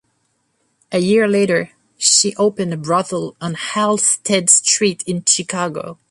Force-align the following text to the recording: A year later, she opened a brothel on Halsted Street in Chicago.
A 0.91 0.97
year 0.97 1.27
later, 1.27 1.73
she 1.95 2.35
opened 2.35 2.73
a 2.73 2.77
brothel 2.77 3.35
on 3.39 3.53
Halsted 3.53 4.49
Street 4.49 5.03
in 5.05 5.23
Chicago. 5.23 5.99